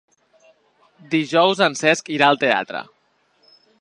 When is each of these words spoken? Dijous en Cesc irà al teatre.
Dijous 1.11 1.61
en 1.67 1.77
Cesc 1.81 2.09
irà 2.17 2.31
al 2.33 2.41
teatre. 2.45 2.83